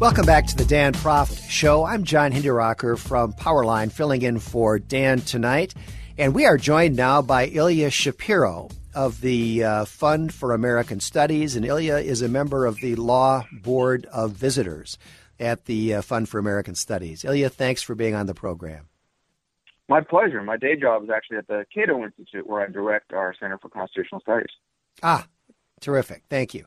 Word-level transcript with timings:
Welcome 0.00 0.24
back 0.24 0.46
to 0.46 0.56
the 0.56 0.64
Dan 0.64 0.94
Proft 0.94 1.50
Show. 1.50 1.84
I'm 1.84 2.04
John 2.04 2.32
Hinderaker 2.32 2.98
from 2.98 3.34
Powerline, 3.34 3.92
filling 3.92 4.22
in 4.22 4.38
for 4.38 4.78
Dan 4.78 5.20
tonight. 5.20 5.74
And 6.16 6.34
we 6.34 6.46
are 6.46 6.56
joined 6.56 6.96
now 6.96 7.20
by 7.20 7.48
Ilya 7.48 7.90
Shapiro 7.90 8.70
of 8.94 9.20
the 9.20 9.62
uh, 9.62 9.84
Fund 9.84 10.32
for 10.32 10.54
American 10.54 11.00
Studies. 11.00 11.54
And 11.54 11.66
Ilya 11.66 11.96
is 11.96 12.22
a 12.22 12.28
member 12.28 12.64
of 12.64 12.80
the 12.80 12.94
Law 12.94 13.44
Board 13.52 14.06
of 14.06 14.32
Visitors 14.32 14.96
at 15.38 15.66
the 15.66 15.96
uh, 15.96 16.00
Fund 16.00 16.30
for 16.30 16.38
American 16.38 16.74
Studies. 16.74 17.22
Ilya, 17.22 17.50
thanks 17.50 17.82
for 17.82 17.94
being 17.94 18.14
on 18.14 18.24
the 18.24 18.34
program. 18.34 18.88
My 19.86 20.00
pleasure. 20.00 20.42
My 20.42 20.56
day 20.56 20.76
job 20.76 21.04
is 21.04 21.10
actually 21.14 21.36
at 21.36 21.46
the 21.46 21.66
Cato 21.74 22.02
Institute, 22.02 22.46
where 22.46 22.62
I 22.62 22.68
direct 22.68 23.12
our 23.12 23.34
Center 23.38 23.58
for 23.58 23.68
Constitutional 23.68 24.22
Studies. 24.22 24.48
Ah, 25.02 25.26
terrific. 25.82 26.22
Thank 26.30 26.54
you. 26.54 26.64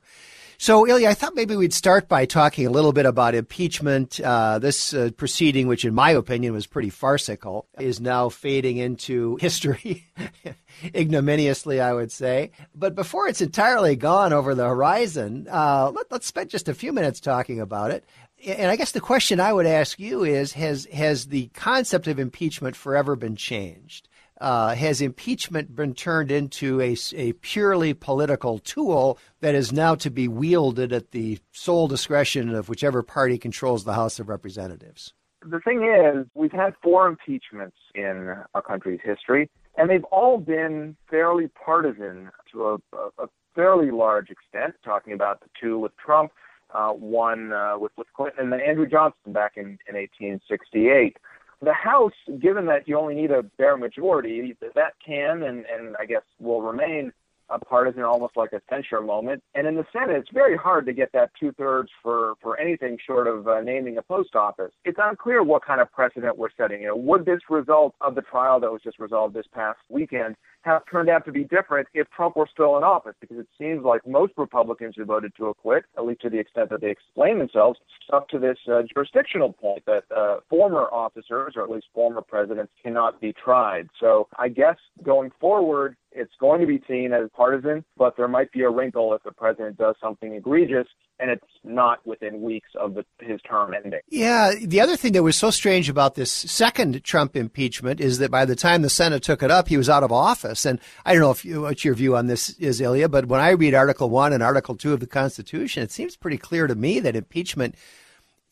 So, 0.63 0.87
Ilya, 0.87 1.09
I 1.09 1.13
thought 1.13 1.35
maybe 1.35 1.57
we'd 1.57 1.73
start 1.73 2.07
by 2.07 2.25
talking 2.25 2.65
a 2.65 2.69
little 2.69 2.93
bit 2.93 3.05
about 3.05 3.35
impeachment. 3.35 4.21
Uh, 4.21 4.59
this 4.59 4.93
uh, 4.93 5.09
proceeding, 5.17 5.67
which 5.67 5.83
in 5.83 5.93
my 5.93 6.11
opinion 6.11 6.53
was 6.53 6.67
pretty 6.67 6.89
farcical, 6.89 7.67
is 7.81 7.99
now 7.99 8.29
fading 8.29 8.77
into 8.77 9.35
history, 9.41 10.09
ignominiously, 10.95 11.81
I 11.81 11.91
would 11.91 12.13
say. 12.13 12.51
But 12.73 12.95
before 12.95 13.27
it's 13.27 13.41
entirely 13.41 13.97
gone 13.97 14.31
over 14.31 14.55
the 14.55 14.63
horizon, 14.63 15.49
uh, 15.51 15.91
let, 15.93 16.09
let's 16.09 16.27
spend 16.27 16.49
just 16.49 16.69
a 16.69 16.73
few 16.73 16.93
minutes 16.93 17.19
talking 17.19 17.59
about 17.59 17.91
it. 17.91 18.05
And 18.47 18.71
I 18.71 18.77
guess 18.77 18.93
the 18.93 19.01
question 19.01 19.41
I 19.41 19.51
would 19.51 19.65
ask 19.65 19.99
you 19.99 20.23
is: 20.23 20.53
Has 20.53 20.85
has 20.93 21.25
the 21.25 21.47
concept 21.47 22.07
of 22.07 22.19
impeachment 22.19 22.77
forever 22.77 23.17
been 23.17 23.35
changed? 23.35 24.07
Uh, 24.43 24.75
has 24.75 25.01
impeachment 25.01 25.73
been 25.73 25.93
turned 25.93 26.29
into 26.29 26.81
a, 26.81 26.97
a 27.15 27.31
purely 27.31 27.93
political 27.93 28.59
tool 28.59 29.17
that 29.39 29.55
is 29.55 29.71
now 29.71 29.95
to 29.95 30.11
be 30.11 30.27
wielded 30.27 30.91
at 30.91 31.11
the 31.11 31.39
sole 31.53 31.87
discretion 31.87 32.53
of 32.53 32.67
whichever 32.67 33.01
party 33.01 33.37
controls 33.37 33.85
the 33.85 33.93
House 33.93 34.19
of 34.19 34.27
Representatives? 34.27 35.13
The 35.49 35.61
thing 35.61 35.85
is, 35.85 36.27
we've 36.33 36.51
had 36.51 36.73
four 36.83 37.07
impeachments 37.07 37.77
in 37.95 38.35
our 38.53 38.61
country's 38.61 38.99
history, 39.01 39.49
and 39.77 39.89
they've 39.89 40.03
all 40.05 40.37
been 40.37 40.97
fairly 41.09 41.47
partisan 41.47 42.29
to 42.51 42.65
a, 42.65 42.97
a, 43.17 43.27
fairly 43.55 43.91
large 43.91 44.29
extent, 44.29 44.73
talking 44.83 45.13
about 45.13 45.39
the 45.39 45.47
two 45.61 45.79
with 45.79 45.95
Trump, 45.95 46.31
uh, 46.73 46.89
one 46.89 47.53
uh, 47.53 47.77
with, 47.77 47.91
with 47.97 48.07
Clinton, 48.13 48.45
and 48.45 48.51
then 48.51 48.59
Andrew 48.59 48.87
Johnson 48.87 49.31
back 49.31 49.53
in, 49.55 49.77
in 49.87 49.95
1868 49.95 51.15
the 51.63 51.73
House, 51.73 52.13
given 52.39 52.65
that 52.67 52.87
you 52.87 52.97
only 52.97 53.15
need 53.15 53.31
a 53.31 53.43
bare 53.43 53.77
majority, 53.77 54.55
that 54.61 54.93
can 55.05 55.43
and, 55.43 55.65
and 55.65 55.95
I 55.99 56.05
guess 56.05 56.23
will 56.39 56.61
remain 56.61 57.11
a 57.49 57.59
partisan, 57.59 58.03
almost 58.03 58.35
like 58.35 58.53
a 58.53 58.61
censure 58.69 59.01
moment. 59.01 59.43
And 59.53 59.67
in 59.67 59.75
the 59.75 59.85
Senate, 59.91 60.15
it's 60.15 60.29
very 60.33 60.57
hard 60.57 60.85
to 60.85 60.93
get 60.93 61.11
that 61.13 61.31
two 61.39 61.51
thirds 61.51 61.89
for 62.01 62.33
for 62.41 62.59
anything 62.59 62.97
short 63.05 63.27
of 63.27 63.47
uh, 63.47 63.61
naming 63.61 63.97
a 63.97 64.01
post 64.01 64.35
office. 64.35 64.71
It's 64.85 64.97
unclear 65.01 65.43
what 65.43 65.65
kind 65.65 65.81
of 65.81 65.91
precedent 65.91 66.37
we're 66.37 66.49
setting. 66.57 66.81
You 66.81 66.87
know, 66.87 66.95
would 66.95 67.25
this 67.25 67.41
result 67.49 67.95
of 68.01 68.15
the 68.15 68.21
trial 68.21 68.59
that 68.61 68.71
was 68.71 68.81
just 68.81 68.99
resolved 68.99 69.35
this 69.35 69.45
past 69.53 69.79
weekend 69.89 70.35
have 70.63 70.83
turned 70.89 71.09
out 71.09 71.25
to 71.25 71.31
be 71.31 71.43
different 71.43 71.87
if 71.93 72.09
Trump 72.09 72.35
were 72.35 72.47
still 72.51 72.77
in 72.77 72.83
office, 72.83 73.15
because 73.19 73.37
it 73.37 73.47
seems 73.57 73.83
like 73.83 74.05
most 74.07 74.33
Republicans 74.37 74.95
who 74.97 75.05
voted 75.05 75.33
to 75.37 75.47
acquit, 75.47 75.85
at 75.97 76.05
least 76.05 76.21
to 76.21 76.29
the 76.29 76.39
extent 76.39 76.69
that 76.69 76.81
they 76.81 76.89
explain 76.89 77.37
themselves, 77.37 77.79
stuck 78.05 78.27
to 78.29 78.39
this 78.39 78.57
uh, 78.71 78.81
jurisdictional 78.93 79.53
point 79.53 79.83
that 79.85 80.03
uh, 80.15 80.37
former 80.49 80.83
officers, 80.91 81.53
or 81.55 81.63
at 81.63 81.69
least 81.69 81.87
former 81.93 82.21
presidents, 82.21 82.71
cannot 82.81 83.19
be 83.19 83.33
tried. 83.33 83.87
So 83.99 84.27
I 84.37 84.47
guess 84.47 84.77
going 85.03 85.31
forward, 85.39 85.95
it's 86.11 86.33
going 86.39 86.61
to 86.61 86.67
be 86.67 86.81
seen 86.87 87.11
as 87.11 87.29
partisan, 87.35 87.83
but 87.97 88.15
there 88.15 88.27
might 88.27 88.51
be 88.51 88.61
a 88.61 88.69
wrinkle 88.69 89.13
if 89.13 89.23
the 89.23 89.31
president 89.31 89.77
does 89.77 89.95
something 90.01 90.33
egregious 90.33 90.87
and 91.23 91.31
it's 91.31 91.45
not 91.63 92.05
within 92.05 92.41
weeks 92.41 92.69
of 92.77 92.95
the, 92.95 93.05
his 93.21 93.39
term 93.49 93.73
ending. 93.73 94.01
Yeah, 94.09 94.51
the 94.61 94.81
other 94.81 94.97
thing 94.97 95.13
that 95.13 95.23
was 95.23 95.37
so 95.37 95.51
strange 95.51 95.87
about 95.87 96.15
this 96.15 96.29
second 96.29 97.01
Trump 97.05 97.37
impeachment 97.37 98.01
is 98.01 98.17
that 98.17 98.29
by 98.29 98.43
the 98.43 98.57
time 98.57 98.81
the 98.81 98.89
Senate 98.89 99.23
took 99.23 99.41
it 99.41 99.49
up, 99.49 99.69
he 99.69 99.77
was 99.77 99.89
out 99.89 100.03
of 100.03 100.11
office. 100.11 100.65
And 100.65 100.81
I 101.05 101.13
don't 101.13 101.21
know 101.21 101.31
if 101.31 101.45
you, 101.45 101.61
what 101.61 101.85
your 101.85 101.93
view 101.93 102.17
on 102.17 102.27
this 102.27 102.49
is, 102.59 102.81
Ilya, 102.81 103.07
but 103.07 103.27
when 103.27 103.39
I 103.39 103.51
read 103.51 103.73
Article 103.73 104.09
One 104.09 104.33
and 104.33 104.43
Article 104.43 104.75
Two 104.75 104.91
of 104.91 104.99
the 104.99 105.07
Constitution, 105.07 105.81
it 105.81 105.93
seems 105.93 106.17
pretty 106.17 106.37
clear 106.37 106.67
to 106.67 106.75
me 106.75 106.99
that 106.99 107.15
impeachment 107.15 107.75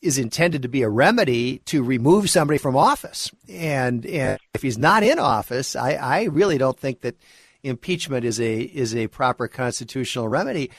is 0.00 0.16
intended 0.16 0.62
to 0.62 0.68
be 0.68 0.80
a 0.80 0.88
remedy 0.88 1.58
to 1.66 1.82
remove 1.82 2.30
somebody 2.30 2.56
from 2.58 2.74
office. 2.74 3.30
And, 3.50 4.06
and 4.06 4.38
if 4.54 4.62
he's 4.62 4.78
not 4.78 5.02
in 5.02 5.18
office, 5.18 5.76
I, 5.76 5.92
I 5.92 6.22
really 6.24 6.56
don't 6.56 6.80
think 6.80 7.02
that 7.02 7.16
impeachment 7.62 8.24
is 8.24 8.40
a 8.40 8.60
is 8.62 8.96
a 8.96 9.08
proper 9.08 9.46
constitutional 9.46 10.26
remedy. 10.26 10.70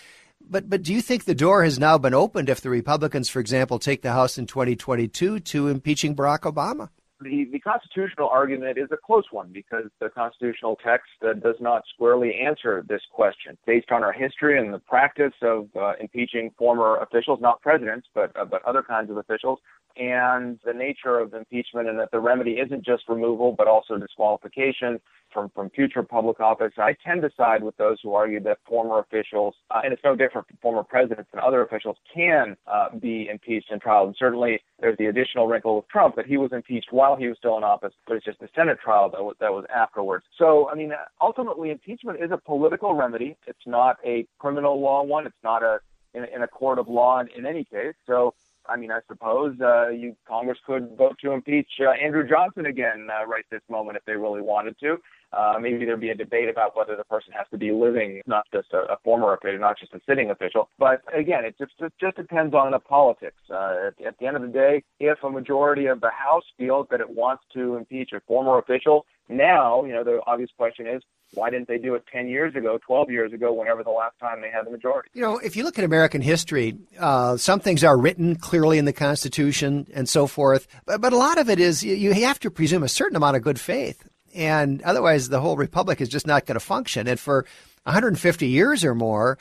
But 0.50 0.70
but 0.70 0.84
do 0.84 0.94
you 0.94 1.02
think 1.02 1.26
the 1.26 1.36
door 1.36 1.64
has 1.64 1.80
now 1.80 1.98
been 1.98 2.14
opened 2.14 2.50
if 2.50 2.62
the 2.62 2.70
Republicans, 2.70 3.30
for 3.30 3.40
example, 3.40 3.80
take 3.80 4.02
the 4.02 4.12
House 4.12 4.38
in 4.38 4.46
2022 4.46 5.40
to 5.40 5.68
impeaching 5.68 6.16
Barack 6.16 6.42
Obama? 6.42 6.90
The, 7.22 7.48
the 7.52 7.60
constitutional 7.60 8.28
argument 8.28 8.78
is 8.78 8.90
a 8.92 8.98
close 8.98 9.24
one 9.32 9.50
because 9.54 9.86
the 10.02 10.10
constitutional 10.10 10.78
text 10.84 11.08
uh, 11.26 11.34
does 11.34 11.56
not 11.62 11.84
squarely 11.94 12.36
answer 12.36 12.84
this 12.88 13.02
question. 13.12 13.58
Based 13.66 13.92
on 13.92 14.04
our 14.04 14.12
history 14.12 14.60
and 14.60 14.74
the 14.74 14.80
practice 14.80 15.34
of 15.42 15.70
uh, 15.80 15.94
impeaching 16.02 16.52
former 16.58 16.98
officials, 16.98 17.40
not 17.42 17.62
presidents, 17.62 18.08
but 18.14 18.36
uh, 18.36 18.44
but 18.44 18.62
other 18.66 18.84
kinds 18.84 19.10
of 19.10 19.18
officials, 19.18 19.60
and 19.96 20.60
the 20.66 20.74
nature 20.74 21.18
of 21.20 21.34
impeachment, 21.34 21.88
and 21.88 21.98
that 22.00 22.12
the 22.12 22.20
remedy 22.20 22.54
isn't 22.54 22.84
just 22.84 23.04
removal 23.08 23.54
but 23.58 23.68
also 23.68 23.98
disqualification, 23.98 25.00
from, 25.34 25.50
from 25.56 25.70
future 25.70 26.04
public 26.04 26.40
office. 26.40 26.74
I 26.78 26.96
tend 27.06 27.22
to 27.24 27.32
side 27.36 27.64
with 27.64 27.76
those 27.78 27.98
who 28.02 28.14
argue 28.14 28.40
that 28.42 28.60
former 28.66 29.00
officials, 29.00 29.56
uh, 29.72 29.82
and 29.84 29.94
it's 29.94 30.04
no 30.04 30.16
different 30.16 30.48
from 30.48 30.58
former 30.62 30.84
presidents 30.84 31.30
and 31.34 31.42
other 31.42 31.62
officials, 31.62 31.98
can 32.14 32.56
uh, 32.68 32.90
be 32.98 33.28
impeached 33.30 33.72
and 33.72 33.82
trial. 33.82 34.06
And 34.06 34.16
certainly 34.18 34.62
there's 34.80 34.98
the 34.98 35.08
additional 35.08 35.48
wrinkle 35.48 35.78
with 35.78 35.88
Trump 35.88 36.16
that 36.16 36.26
he 36.26 36.38
was 36.38 36.52
impeached 36.54 36.92
while 36.92 37.16
he 37.16 37.28
was 37.28 37.38
still 37.38 37.58
in 37.58 37.64
office, 37.64 37.94
but 38.08 38.16
it's 38.18 38.26
just 38.26 38.40
the 38.40 38.50
Senate 38.56 38.80
trial 38.80 39.10
that 39.10 39.24
was, 39.24 39.36
that 39.40 39.52
was 39.52 39.66
afterwards. 39.74 40.26
So, 40.38 40.70
I 40.70 40.76
mean, 40.76 40.94
ultimately, 41.22 41.72
impeachment 41.72 42.24
is 42.24 42.32
a 42.32 42.38
political 42.38 42.94
remedy. 42.94 43.36
It's 43.48 43.66
not 43.66 43.98
a 44.06 44.26
criminal 44.40 44.80
law 44.80 45.04
one. 45.04 45.26
It's 45.26 45.36
not 45.44 45.64
a 45.64 45.80
in, 46.14 46.26
in 46.26 46.44
a 46.44 46.48
court 46.48 46.78
of 46.78 46.88
law 46.88 47.20
in, 47.20 47.28
in 47.36 47.46
any 47.46 47.64
case. 47.64 47.96
So 48.06 48.36
I 48.68 48.78
mean, 48.78 48.92
I 48.92 49.00
suppose 49.08 49.60
uh, 49.62 49.90
you 49.90 50.16
Congress 50.28 50.58
could 50.66 50.96
vote 50.98 51.18
to 51.22 51.32
impeach 51.32 51.70
uh, 51.82 51.92
Andrew 51.92 52.28
Johnson 52.28 52.66
again 52.66 53.08
uh, 53.12 53.26
right 53.26 53.44
this 53.52 53.62
moment 53.70 53.98
if 53.98 54.06
they 54.06 54.14
really 54.14 54.42
wanted 54.42 54.80
to. 54.80 54.98
Uh, 55.36 55.58
maybe 55.60 55.86
there'd 55.86 56.00
be 56.00 56.10
a 56.10 56.16
debate 56.16 56.50
about 56.50 56.76
whether 56.76 56.96
the 56.96 57.04
person 57.06 57.34
has 57.34 57.48
to 57.52 57.58
be 57.58 57.72
living, 57.72 58.22
not 58.28 58.46
just 58.54 58.72
a, 58.74 58.94
a 58.94 58.98
former 59.04 59.34
official, 59.34 59.60
not 59.60 59.80
just 59.80 59.94
a 59.94 60.00
sitting 60.08 60.30
official. 60.30 60.70
But 60.78 61.02
again, 61.14 61.44
it 61.46 61.56
just 61.58 61.74
it 61.80 61.94
just 62.00 62.18
depends 62.18 62.54
on 62.54 62.72
the 62.72 62.80
politics. 62.80 63.38
Uh, 63.50 63.88
at, 63.88 64.06
at 64.06 64.18
the 64.20 64.28
end 64.28 64.36
of 64.36 64.42
the 64.42 64.48
day, 64.48 64.84
if 65.00 65.24
a 65.24 65.30
majority 65.30 65.88
of 65.88 66.02
the 66.02 66.12
House 66.12 66.44
feels 66.58 66.88
that 66.92 67.00
it 67.00 67.10
wants 67.10 67.44
to 67.54 67.76
impeach 67.76 68.12
a 68.14 68.20
former 68.22 68.58
official, 68.60 69.06
now 69.30 69.84
you 69.86 69.94
know 69.94 70.04
the 70.04 70.20
obvious 70.28 70.52
question 70.58 70.88
is 70.88 71.02
why 71.34 71.50
didn't 71.50 71.68
they 71.68 71.78
do 71.78 71.96
it 71.96 72.04
10 72.12 72.28
years 72.28 72.56
ago, 72.56 72.80
12 72.86 73.10
years 73.10 73.34
ago, 73.34 73.52
whenever 73.54 73.84
the 73.84 73.90
last 73.90 74.20
time 74.20 74.42
they 74.42 74.52
had 74.52 74.66
the 74.66 74.72
majority? 74.72 75.10
You 75.14 75.22
know, 75.22 75.40
if 75.40 75.56
you 75.56 75.64
look 75.64 75.80
at 75.80 75.86
American 75.86 76.22
history, 76.22 76.78
uh, 77.00 77.38
some 77.38 77.60
things 77.60 77.84
are 77.84 77.98
written 77.98 78.36
clearly 78.36 78.78
in 78.78 78.86
the 78.86 78.94
Constitution 78.94 79.88
and 79.94 80.08
so 80.08 80.28
forth, 80.28 80.68
but, 80.86 81.02
but 81.02 81.12
a 81.14 81.18
lot 81.18 81.38
of 81.40 81.50
it 81.50 81.60
is 81.60 81.84
you, 81.84 81.96
you 81.96 82.14
have 82.14 82.40
to 82.42 82.52
presume 82.52 82.84
a 82.84 82.90
certain 82.90 83.16
amount 83.16 83.36
of 83.36 83.42
good 83.42 83.60
faith 83.60 84.08
and 84.34 84.82
otherwise 84.84 85.30
the 85.30 85.42
whole 85.42 85.58
republic 85.58 86.02
is 86.02 86.10
just 86.10 86.28
not 86.28 86.46
going 86.46 86.56
to 86.56 86.60
function. 86.60 87.08
And 87.08 87.20
for 87.20 87.46
150 87.84 88.48
years 88.48 88.84
or 88.84 88.96
more, 88.96 89.38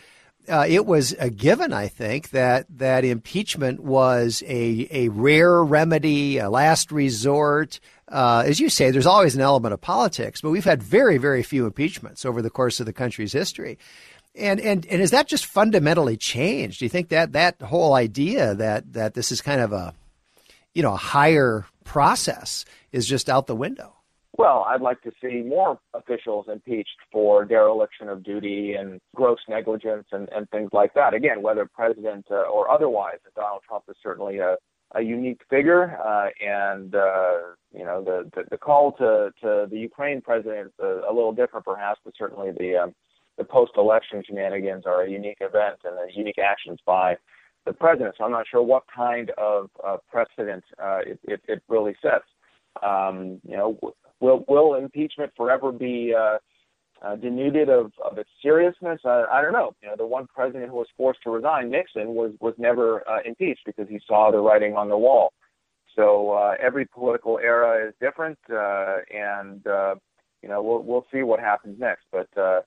uh, 0.48 0.66
it 0.68 0.86
was 0.86 1.12
a 1.18 1.30
given, 1.30 1.72
I 1.72 1.88
think, 1.88 2.30
that 2.30 2.66
that 2.78 3.04
impeachment 3.04 3.80
was 3.80 4.42
a 4.46 4.88
a 4.90 5.08
rare 5.08 5.62
remedy, 5.62 6.38
a 6.38 6.50
last 6.50 6.90
resort. 6.90 7.78
Uh, 8.08 8.42
as 8.44 8.58
you 8.58 8.68
say, 8.68 8.90
there's 8.90 9.06
always 9.06 9.36
an 9.36 9.40
element 9.40 9.72
of 9.72 9.80
politics, 9.80 10.40
but 10.40 10.50
we've 10.50 10.64
had 10.64 10.82
very, 10.82 11.16
very 11.16 11.42
few 11.42 11.64
impeachments 11.64 12.24
over 12.24 12.42
the 12.42 12.50
course 12.50 12.80
of 12.80 12.86
the 12.86 12.92
country's 12.92 13.32
history. 13.32 13.78
And 14.34 14.60
and 14.60 14.84
and 14.86 15.00
has 15.00 15.12
that 15.12 15.28
just 15.28 15.46
fundamentally 15.46 16.16
changed? 16.16 16.80
Do 16.80 16.86
you 16.86 16.88
think 16.88 17.10
that 17.10 17.32
that 17.32 17.62
whole 17.62 17.94
idea 17.94 18.54
that 18.54 18.94
that 18.94 19.14
this 19.14 19.30
is 19.30 19.40
kind 19.40 19.60
of 19.60 19.72
a 19.72 19.94
you 20.74 20.82
know 20.82 20.94
a 20.94 20.96
higher 20.96 21.66
process 21.84 22.64
is 22.90 23.06
just 23.06 23.30
out 23.30 23.46
the 23.46 23.54
window? 23.54 23.94
Well, 24.38 24.64
I'd 24.66 24.80
like 24.80 25.02
to 25.02 25.12
see 25.20 25.42
more 25.42 25.78
officials 25.92 26.46
impeached 26.50 26.96
for 27.12 27.44
dereliction 27.44 28.08
of 28.08 28.24
duty 28.24 28.74
and 28.78 28.98
gross 29.14 29.38
negligence 29.46 30.06
and, 30.10 30.28
and 30.34 30.48
things 30.48 30.70
like 30.72 30.94
that. 30.94 31.12
Again, 31.12 31.42
whether 31.42 31.66
president 31.66 32.26
uh, 32.30 32.44
or 32.50 32.70
otherwise, 32.70 33.18
Donald 33.36 33.60
Trump 33.68 33.84
is 33.90 33.96
certainly 34.02 34.38
a, 34.38 34.56
a 34.94 35.02
unique 35.02 35.42
figure, 35.50 35.98
uh, 36.02 36.28
and 36.44 36.94
uh, 36.94 37.32
you 37.74 37.84
know 37.84 38.02
the, 38.02 38.30
the 38.34 38.44
the 38.50 38.56
call 38.56 38.92
to 38.92 39.30
to 39.42 39.66
the 39.70 39.78
Ukraine 39.78 40.20
president 40.22 40.68
is 40.68 40.72
a, 40.80 41.02
a 41.10 41.12
little 41.12 41.32
different, 41.32 41.64
perhaps, 41.66 42.00
but 42.04 42.14
certainly 42.16 42.52
the 42.58 42.76
um, 42.76 42.94
the 43.38 43.44
post-election 43.44 44.22
shenanigans 44.26 44.84
are 44.86 45.02
a 45.02 45.10
unique 45.10 45.38
event 45.40 45.78
and 45.84 45.94
a 45.94 46.12
unique 46.14 46.38
actions 46.38 46.78
by 46.86 47.16
the 47.64 47.72
president. 47.72 48.14
So 48.18 48.24
I'm 48.24 48.30
not 48.30 48.46
sure 48.50 48.62
what 48.62 48.84
kind 48.94 49.30
of 49.38 49.70
uh, 49.86 49.96
precedent 50.10 50.64
uh, 50.82 51.00
it, 51.06 51.20
it, 51.24 51.40
it 51.48 51.62
really 51.68 51.94
sets. 52.02 52.24
Um, 52.82 53.40
you 53.46 53.56
know, 53.56 53.78
will 54.22 54.44
will 54.48 54.74
impeachment 54.76 55.32
forever 55.36 55.72
be 55.72 56.14
uh, 56.18 56.38
uh, 57.04 57.16
denuded 57.16 57.68
of, 57.68 57.92
of 58.02 58.16
its 58.16 58.30
seriousness? 58.40 59.00
Uh, 59.04 59.24
I 59.30 59.42
don't 59.42 59.52
know. 59.52 59.72
You 59.82 59.88
know, 59.88 59.96
the 59.96 60.06
one 60.06 60.26
president 60.34 60.70
who 60.70 60.76
was 60.76 60.86
forced 60.96 61.22
to 61.24 61.30
resign, 61.30 61.70
Nixon, 61.70 62.14
was 62.14 62.32
was 62.40 62.54
never 62.56 63.06
uh, 63.08 63.18
impeached 63.24 63.62
because 63.66 63.88
he 63.88 64.00
saw 64.06 64.30
the 64.30 64.38
writing 64.38 64.76
on 64.76 64.88
the 64.88 64.96
wall. 64.96 65.32
So 65.94 66.30
uh, 66.30 66.54
every 66.58 66.86
political 66.86 67.38
era 67.38 67.86
is 67.86 67.94
different, 68.00 68.38
uh, 68.50 68.98
and 69.14 69.66
uh, 69.66 69.96
you 70.42 70.48
know 70.48 70.62
we'll 70.62 70.82
we'll 70.82 71.06
see 71.12 71.22
what 71.22 71.40
happens 71.40 71.78
next. 71.78 72.04
But 72.10 72.28
uh, 72.40 72.60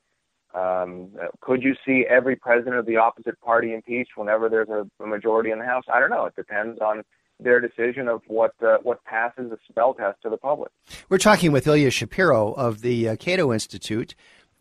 um, 0.54 1.10
could 1.42 1.63
you 1.63 1.74
see 1.86 2.06
every 2.10 2.36
president 2.36 2.75
of 2.75 2.86
the 2.86 2.98
opposite 2.98 3.40
party 3.42 3.74
impeached 3.74 4.12
whenever 4.16 4.50
there's 4.50 4.69
a, 4.69 4.86
a 5.04 5.08
majority 5.08 5.51
in 5.51 5.60
the 5.60 5.66
House? 5.66 5.86
I 5.92 6.00
don't 6.00 6.12
know. 6.12 6.25
It 6.25 6.36
depends 6.36 6.80
on 6.81 7.04
their 7.40 7.60
decision 7.60 8.08
of 8.08 8.22
what 8.28 8.54
uh, 8.62 8.78
what 8.84 9.04
passes 9.04 9.50
the 9.50 9.58
smell 9.72 9.94
test 9.94 10.22
to 10.24 10.30
the 10.30 10.38
public. 10.38 10.72
We're 11.10 11.18
talking 11.18 11.52
with 11.52 11.68
Ilya 11.68 11.92
Shapiro 11.92 12.54
of 12.54 12.82
the 12.82 13.10
uh, 13.10 13.16
Cato 13.18 13.52
Institute 13.52 14.16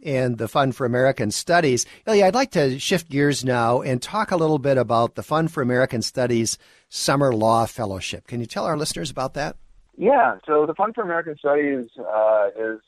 and 0.05 0.39
the 0.39 0.49
Fund 0.49 0.77
for 0.77 0.85
American 0.85 1.31
Studies. 1.31 1.87
Ilya, 2.07 2.27
I'd 2.27 2.35
like 2.35 2.51
to 2.53 2.79
shift 2.79 3.09
gears 3.09 3.45
now 3.45 3.81
and 3.81 4.03
talk 4.03 4.31
a 4.31 4.37
little 4.37 4.59
bit 4.59 4.77
about 4.77 5.15
the 5.15 5.23
Fund 5.23 5.51
for 5.51 5.63
American 5.63 6.03
Studies 6.03 6.59
Summer 6.89 7.33
Law 7.35 7.67
Fellowship. 7.67 8.27
Can 8.27 8.41
you 8.41 8.47
tell 8.47 8.65
our 8.65 8.77
listeners 8.77 9.11
about 9.11 9.35
that? 9.35 9.57
Yeah, 9.97 10.37
so 10.47 10.67
the 10.67 10.75
Fund 10.75 10.95
for 10.95 11.03
American 11.03 11.37
Studies 11.39 11.87
uh, 11.99 12.49
is 12.57 12.81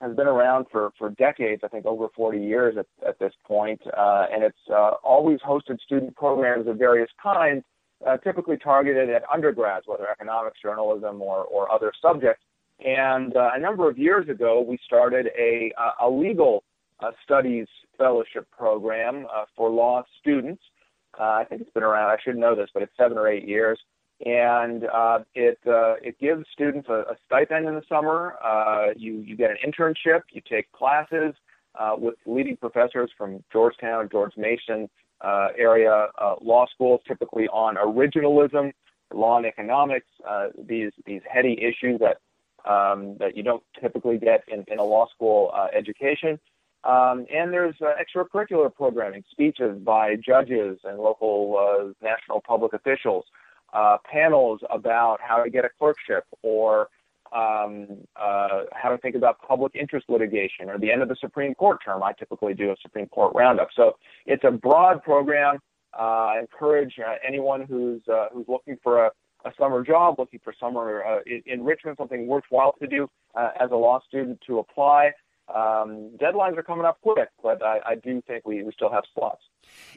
has 0.00 0.14
been 0.14 0.26
around 0.26 0.66
for, 0.70 0.92
for 0.98 1.10
decades, 1.10 1.62
I 1.64 1.68
think 1.68 1.86
over 1.86 2.08
40 2.14 2.38
years 2.38 2.76
at, 2.76 2.86
at 3.06 3.18
this 3.18 3.32
point, 3.46 3.80
uh, 3.96 4.26
and 4.30 4.42
it's 4.44 4.58
uh, 4.70 4.90
always 5.02 5.38
hosted 5.40 5.80
student 5.80 6.14
programs 6.16 6.66
of 6.66 6.76
various 6.76 7.08
kinds, 7.22 7.64
uh, 8.06 8.16
typically 8.18 8.56
targeted 8.56 9.10
at 9.10 9.22
undergrads, 9.32 9.86
whether 9.86 10.08
economics, 10.08 10.58
journalism, 10.62 11.22
or, 11.22 11.44
or 11.44 11.70
other 11.72 11.92
subjects. 12.00 12.42
And 12.84 13.36
uh, 13.36 13.50
a 13.54 13.60
number 13.60 13.88
of 13.88 13.98
years 13.98 14.28
ago, 14.28 14.60
we 14.66 14.78
started 14.84 15.28
a, 15.38 15.72
a 16.00 16.08
legal 16.08 16.64
uh, 17.00 17.12
studies 17.22 17.66
fellowship 17.96 18.48
program 18.50 19.26
uh, 19.34 19.44
for 19.56 19.70
law 19.70 20.02
students. 20.20 20.62
I 21.18 21.44
think 21.44 21.60
it's 21.60 21.70
been 21.70 21.84
around, 21.84 22.10
I 22.10 22.16
should 22.24 22.36
know 22.36 22.56
this, 22.56 22.68
but 22.74 22.82
it's 22.82 22.92
seven 22.98 23.16
or 23.16 23.28
eight 23.28 23.46
years 23.46 23.78
and 24.24 24.84
uh, 24.84 25.18
it 25.34 25.58
uh, 25.66 25.94
it 26.02 26.18
gives 26.18 26.44
students 26.52 26.88
a, 26.88 27.04
a, 27.10 27.16
stipend 27.26 27.66
in 27.66 27.74
the 27.74 27.82
summer. 27.88 28.34
Uh, 28.44 28.86
you 28.96 29.14
you 29.20 29.36
get 29.36 29.50
an 29.50 29.56
internship. 29.66 30.22
You 30.30 30.40
take 30.48 30.70
classes 30.72 31.34
uh, 31.78 31.94
with 31.98 32.14
leading 32.26 32.56
professors 32.56 33.10
from 33.16 33.42
Georgetown, 33.52 34.08
George 34.10 34.32
Mason 34.36 34.88
uh, 35.24 35.48
area 35.56 36.08
uh, 36.18 36.34
law 36.40 36.66
schools, 36.72 37.00
typically 37.06 37.48
on 37.48 37.76
originalism, 37.76 38.72
law 39.12 39.36
and 39.36 39.46
economics. 39.46 40.06
uh, 40.28 40.48
these 40.66 40.92
these 41.06 41.22
heady 41.28 41.58
issues 41.62 42.00
that 42.00 42.18
um, 42.70 43.16
that 43.18 43.36
you 43.36 43.42
don't 43.42 43.62
typically 43.80 44.18
get 44.18 44.42
in, 44.48 44.64
in 44.68 44.78
a 44.78 44.84
law 44.84 45.06
school 45.14 45.52
education. 45.72 46.38
Um, 46.84 47.24
and 47.32 47.50
there's 47.50 47.76
extracurricular 47.76 48.74
programming, 48.74 49.24
speeches 49.30 49.78
by 49.78 50.16
judges 50.16 50.78
and 50.84 50.98
local 50.98 51.94
national 52.02 52.42
public 52.42 52.74
officials 52.74 53.24
uh, 53.74 53.98
panels 54.10 54.60
about 54.70 55.20
how 55.20 55.42
to 55.42 55.50
get 55.50 55.64
a 55.64 55.68
clerkship 55.78 56.24
or 56.42 56.88
um, 57.34 57.88
uh, 58.16 58.62
how 58.72 58.90
to 58.90 58.98
think 58.98 59.16
about 59.16 59.40
public 59.42 59.74
interest 59.74 60.06
litigation 60.08 60.70
or 60.70 60.78
the 60.78 60.90
end 60.90 61.02
of 61.02 61.08
the 61.08 61.16
Supreme 61.20 61.54
Court 61.54 61.78
term. 61.84 62.02
I 62.02 62.12
typically 62.12 62.54
do 62.54 62.70
a 62.70 62.76
Supreme 62.80 63.08
Court 63.08 63.32
roundup. 63.34 63.68
So 63.74 63.96
it's 64.26 64.44
a 64.44 64.52
broad 64.52 65.02
program. 65.02 65.58
Uh, 65.98 66.02
I 66.02 66.40
encourage 66.40 66.94
uh, 66.98 67.14
anyone 67.26 67.66
who's 67.66 68.02
uh, 68.08 68.26
who's 68.32 68.46
looking 68.48 68.76
for 68.82 69.06
a, 69.06 69.10
a 69.44 69.52
summer 69.58 69.84
job, 69.84 70.16
looking 70.18 70.40
for 70.42 70.54
summer 70.58 71.04
uh, 71.04 71.20
enrichment, 71.46 71.98
something 71.98 72.26
worthwhile 72.26 72.74
to 72.80 72.86
do 72.86 73.08
uh, 73.34 73.50
as 73.60 73.70
a 73.70 73.76
law 73.76 74.00
student 74.06 74.40
to 74.46 74.58
apply. 74.58 75.10
Um, 75.54 76.10
deadlines 76.18 76.56
are 76.56 76.62
coming 76.62 76.86
up 76.86 76.98
quick, 77.02 77.28
but 77.42 77.62
I, 77.62 77.78
I 77.86 77.94
do 77.96 78.22
think 78.26 78.46
we, 78.46 78.62
we 78.62 78.72
still 78.72 78.90
have 78.90 79.04
slots. 79.12 79.42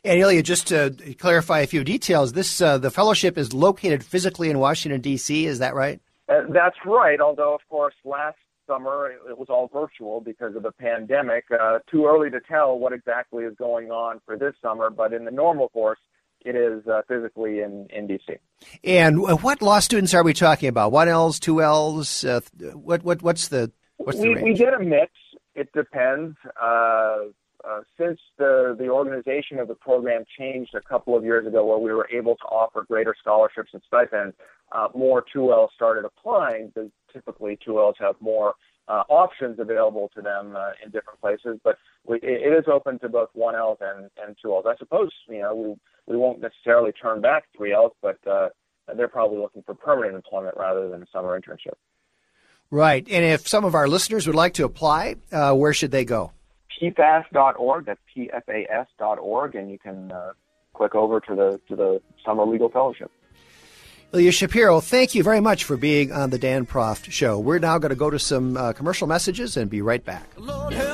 And 0.04 0.20
Ilya, 0.20 0.44
just 0.44 0.68
to 0.68 0.94
clarify 1.18 1.60
a 1.60 1.68
few 1.68 1.86
details, 1.86 2.34
this 2.34 2.58
the 2.58 2.92
fellowship 2.92 3.38
is 3.38 3.54
located 3.54 4.04
physically 4.04 4.50
in 4.50 4.60
Washington 4.60 5.02
D.C. 5.02 5.46
Is 5.46 5.60
that 5.60 5.74
right? 5.74 6.02
Uh, 6.30 6.42
that's 6.50 6.78
right. 6.86 7.20
Although, 7.20 7.54
of 7.54 7.62
course, 7.70 7.96
last 8.04 8.38
summer 8.68 9.10
it, 9.10 9.20
it 9.30 9.38
was 9.38 9.48
all 9.50 9.70
virtual 9.74 10.22
because 10.22 10.56
of 10.56 10.64
the 10.64 10.72
pandemic. 10.72 11.46
Uh, 11.52 11.80
too 11.90 12.06
early 12.06 12.30
to 12.30 12.40
tell 12.42 12.78
what 12.78 12.94
exactly 12.94 13.46
is 13.46 13.56
going 13.58 13.92
on 13.92 14.20
for 14.26 14.38
this 14.38 14.54
summer, 14.62 14.90
but 14.90 15.14
in 15.14 15.26
the 15.26 15.32
normal 15.32 15.70
course, 15.70 16.00
it 16.46 16.56
is 16.56 16.86
uh, 16.88 17.02
physically 17.08 17.62
in, 17.62 17.88
in 17.90 18.08
DC. 18.08 18.38
And 18.84 19.22
what 19.42 19.62
law 19.62 19.80
students 19.80 20.14
are 20.14 20.24
we 20.24 20.34
talking 20.34 20.70
about? 20.70 20.92
One 20.92 21.08
L's, 21.08 21.40
two 21.40 21.62
L's? 21.62 22.24
Uh, 22.24 22.42
what 22.74 23.04
what 23.04 23.22
what's 23.22 23.48
the 23.48 23.72
what's 23.98 24.20
we, 24.20 24.30
the 24.30 24.34
range? 24.36 24.44
We 24.44 24.54
get 24.54 24.74
a 24.74 24.80
mix. 24.80 25.12
It 25.56 25.72
depends. 25.74 26.38
Uh, 26.62 27.18
uh, 27.68 27.82
since 27.98 28.20
the, 28.38 28.76
the 28.78 28.88
organization 28.88 29.60
of 29.60 29.68
the 29.68 29.76
program 29.76 30.24
changed 30.38 30.74
a 30.76 30.82
couple 30.82 31.18
of 31.18 31.24
years 31.24 31.46
ago, 31.46 31.66
where 31.66 31.78
we 31.78 31.92
were 31.92 32.08
able 32.12 32.36
to 32.36 32.44
offer 32.44 32.86
greater 32.88 33.16
scholarships 33.20 33.70
and 33.74 33.82
stipends, 33.88 34.36
uh, 34.72 34.88
more 34.96 35.24
2Ls 35.36 35.70
started 35.76 36.06
applying 36.06 36.72
typically 37.12 37.58
2Ls 37.66 37.94
have 38.00 38.16
more 38.20 38.54
uh, 38.88 39.04
options 39.10 39.60
available 39.60 40.10
to 40.16 40.22
them 40.22 40.56
uh, 40.56 40.72
in 40.84 40.92
different 40.92 41.20
places. 41.20 41.60
But 41.64 41.78
we, 42.06 42.20
it 42.22 42.54
is 42.54 42.66
open 42.72 43.00
to 43.00 43.10
both 43.10 43.30
1Ls 43.36 43.78
and, 43.82 44.10
and 44.26 44.36
2Ls. 44.44 44.66
I 44.66 44.76
suppose 44.78 45.12
you 45.28 45.40
know 45.40 45.56
we 45.56 46.14
we 46.14 46.18
won't 46.18 46.40
necessarily 46.40 46.92
turn 46.94 47.22
back 47.22 47.46
3Ls, 47.60 47.92
but 48.02 48.20
uh, 48.28 48.50
they're 48.96 49.10
probably 49.10 49.40
looking 49.40 49.64
for 49.64 49.74
permanent 49.74 50.16
employment 50.16 50.56
rather 50.58 50.90
than 50.90 51.04
a 51.04 51.08
summer 51.12 51.40
internship. 51.40 51.74
Right. 52.70 53.06
And 53.10 53.24
if 53.26 53.48
some 53.48 53.66
of 53.66 53.76
our 53.76 53.88
listeners 53.88 54.28
would 54.28 54.36
like 54.36 54.54
to 54.56 54.66
apply, 54.66 55.16
uh, 55.32 55.54
where 55.54 55.74
should 55.74 55.92
they 55.92 56.06
go? 56.06 56.32
tfas.org. 56.82 57.86
That's 57.86 58.00
tfas.org, 58.16 59.56
and 59.56 59.72
you 59.72 59.80
can 59.80 60.12
uh, 60.12 60.32
click 60.74 60.96
over 60.96 61.20
to 61.22 61.36
the 61.36 61.60
to 61.68 61.76
the 61.76 62.02
Summer 62.26 62.46
Legal 62.46 62.70
Fellowship. 62.70 63.12
Ilya 64.14 64.32
Shapiro, 64.32 64.80
thank 64.80 65.16
you 65.16 65.22
very 65.22 65.42
much 65.42 65.66
for 65.66 65.76
being 65.76 66.14
on 66.14 66.30
the 66.30 66.40
Dan 66.40 66.66
Proft 66.66 67.12
Show. 67.12 67.40
We're 67.40 67.60
now 67.60 67.78
going 67.78 67.90
to 67.90 67.96
go 67.96 68.10
to 68.10 68.18
some 68.18 68.56
uh, 68.56 68.72
commercial 68.72 69.06
messages 69.06 69.58
and 69.58 69.70
be 69.70 69.82
right 69.82 70.04
back. 70.04 70.34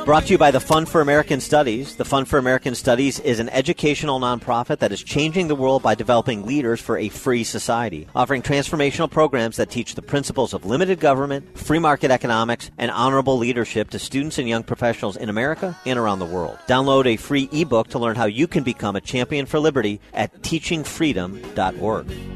Brought 0.03 0.23
to 0.25 0.31
you 0.31 0.39
by 0.39 0.49
the 0.49 0.59
Fund 0.59 0.89
for 0.89 0.99
American 0.99 1.39
Studies. 1.39 1.95
The 1.95 2.05
Fund 2.05 2.27
for 2.27 2.39
American 2.39 2.73
Studies 2.73 3.19
is 3.19 3.39
an 3.39 3.49
educational 3.49 4.19
nonprofit 4.19 4.79
that 4.79 4.91
is 4.91 5.03
changing 5.03 5.47
the 5.47 5.55
world 5.55 5.83
by 5.83 5.93
developing 5.93 6.43
leaders 6.43 6.81
for 6.81 6.97
a 6.97 7.09
free 7.09 7.43
society, 7.43 8.07
offering 8.15 8.41
transformational 8.41 9.11
programs 9.11 9.57
that 9.57 9.69
teach 9.69 9.93
the 9.93 10.01
principles 10.01 10.55
of 10.55 10.65
limited 10.65 10.99
government, 10.99 11.55
free 11.55 11.77
market 11.77 12.09
economics, 12.09 12.71
and 12.79 12.89
honorable 12.89 13.37
leadership 13.37 13.91
to 13.91 13.99
students 13.99 14.39
and 14.39 14.49
young 14.49 14.63
professionals 14.63 15.17
in 15.17 15.29
America 15.29 15.77
and 15.85 15.99
around 15.99 16.17
the 16.17 16.25
world. 16.25 16.57
Download 16.67 17.05
a 17.05 17.17
free 17.17 17.47
ebook 17.51 17.89
to 17.89 17.99
learn 17.99 18.15
how 18.15 18.25
you 18.25 18.47
can 18.47 18.63
become 18.63 18.95
a 18.95 19.01
champion 19.01 19.45
for 19.45 19.59
liberty 19.59 20.01
at 20.15 20.41
teachingfreedom.org. 20.41 22.32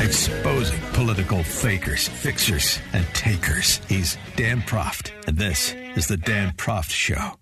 Exposing 0.00 0.80
political 0.92 1.42
fakers, 1.42 2.08
fixers, 2.08 2.78
and 2.92 3.04
takers. 3.14 3.80
He's 3.88 4.16
Dan 4.36 4.62
Proft, 4.62 5.12
and 5.26 5.36
this 5.36 5.74
is 5.94 6.06
The 6.06 6.16
Dan 6.16 6.52
Proft 6.52 6.90
Show. 6.90 7.32